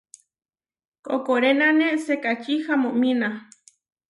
[1.05, 3.29] Koʼkorénane sekačí hamomína.